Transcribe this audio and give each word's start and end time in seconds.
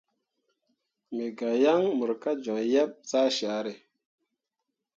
Me 1.15 1.25
ga 1.37 1.49
yaŋ 1.63 1.81
mor 1.97 2.11
ka 2.21 2.31
joŋ 2.43 2.59
yeb 2.71 2.91
zah 3.09 3.29
syare. 3.37 3.73